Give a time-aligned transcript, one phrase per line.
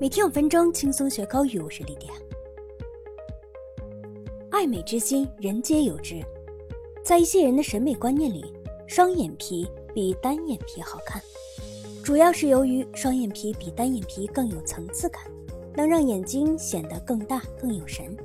[0.00, 1.58] 每天五分钟，轻松学口语。
[1.58, 2.14] 我是丽迪亚。
[4.48, 6.22] 爱美之心，人皆有之。
[7.02, 8.54] 在一些人的审美观念里，
[8.86, 11.20] 双眼皮比单眼皮好看，
[12.04, 15.20] 主要是由于双眼皮比单眼皮更有层次感，
[15.74, 18.16] 能让眼睛显得更大、更有神。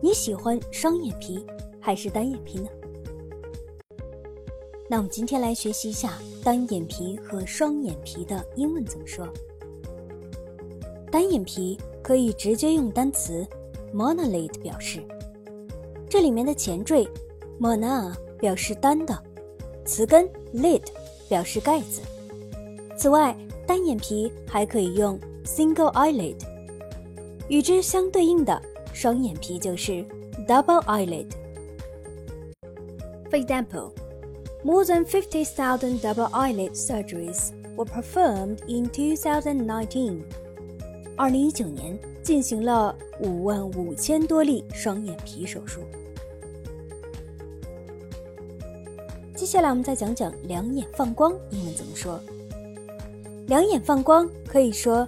[0.00, 1.44] 你喜欢双眼皮
[1.82, 2.68] 还是单眼皮呢？
[4.88, 9.28] 那我们今天来学习一下单眼皮和双眼皮的英文怎么说。
[11.12, 13.46] 单眼皮可以直接用单词
[13.94, 15.04] monolid 表示，
[16.08, 17.06] 这里面的前缀
[17.60, 19.22] mona 表示单的，
[19.84, 20.80] 词根 lid
[21.28, 22.00] 表示盖子。
[22.96, 23.36] 此外，
[23.66, 26.36] 单眼皮还可以用 single eyelid，
[27.46, 28.58] 与之相对应的
[28.94, 30.02] 双眼皮就是
[30.48, 31.26] double eyelid。
[33.30, 33.90] For example,
[34.64, 40.22] more than 50,000 double eyelid surgeries were performed in 2019.
[41.16, 45.80] 二零一九年进行了五万五千多例双眼皮手术。
[49.34, 52.20] 接下来我们再讲讲两眼放光英文怎么说。
[53.48, 55.06] 两眼放光可以说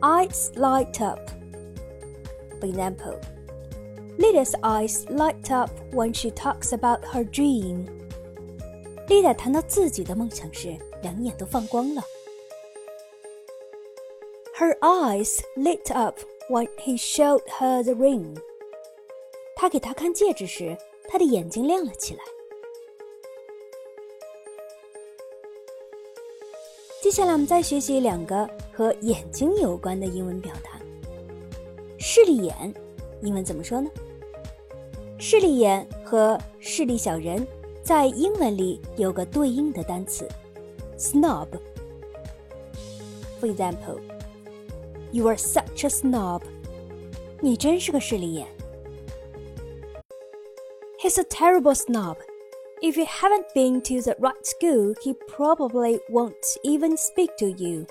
[0.00, 1.18] eyes light up。
[2.60, 3.18] For example,
[4.18, 7.86] Lita's eyes light up when she talks about her dream.
[9.08, 12.02] 丽达谈到自己的梦想时，两眼都放光了。
[14.60, 16.18] Her eyes lit up
[16.50, 18.36] when he showed her the ring.
[19.56, 20.76] 他给她看戒指时，
[21.08, 22.20] 她的眼睛亮了起来。
[27.00, 30.78] 接下来，我们再学习两个和眼睛有关的英文表达。
[31.98, 32.74] 视力眼，
[33.22, 33.90] 英文怎么说呢？
[35.18, 37.48] 视力眼和视力小人
[37.82, 40.28] 在英文里有个对应的单词
[40.98, 41.48] ，snob。
[43.40, 43.98] For example.
[45.11, 46.41] You are such a snob.
[47.41, 48.47] 你真是个势利眼。
[50.99, 52.17] He's a terrible snob.
[52.81, 56.33] If you haven't been to the right school, he probably won't
[56.63, 57.85] even speak to you.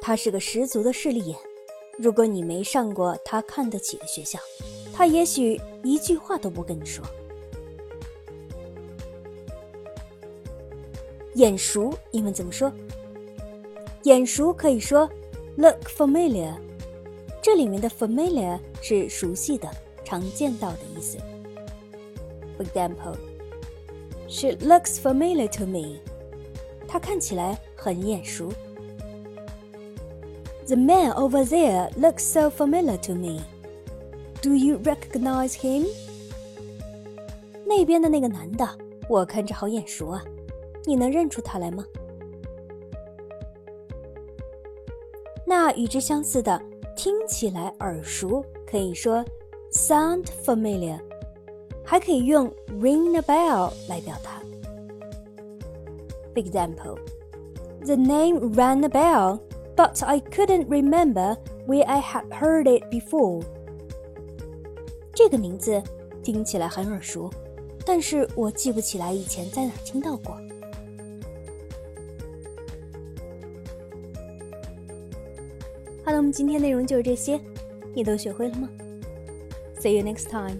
[0.00, 1.38] 他是个十足的势利眼。
[1.98, 4.38] 如果你没上过他看得起的学校，
[4.92, 7.04] 他也许一句话都不跟你说。
[11.34, 12.72] 眼熟英文怎么说？
[14.02, 15.08] 眼熟可以说
[15.56, 16.54] Look familiar，
[17.42, 19.68] 这里面的 familiar 是熟悉的、
[20.04, 21.18] 常见到的意思。
[22.56, 23.16] For example,
[24.28, 25.98] she looks familiar to me。
[26.88, 28.52] 她看起来很眼熟。
[30.66, 33.40] The man over there looks so familiar to me.
[34.40, 35.86] Do you recognize him?
[37.66, 38.68] 那边的那个男的，
[39.08, 40.24] 我看着好眼熟啊，
[40.84, 41.84] 你能认出他来吗？
[45.49, 46.61] 那与之相似的，
[46.93, 49.23] 听起来耳熟，可以说
[49.71, 50.99] sound familiar，
[51.85, 54.41] 还可以用 ring a bell 来表达。
[56.35, 56.99] Example,
[57.85, 59.39] the name rang a bell,
[59.73, 63.41] but I couldn't remember where I had heard it before.
[65.13, 65.81] 这个名字
[66.21, 67.31] 听起来很耳熟，
[67.85, 70.37] 但是我记不起来以前在哪听到过。
[76.07, 77.37] 好了，我们今天内容就是这些，
[77.93, 78.69] 你都学会了吗
[79.81, 80.57] ？See you next time.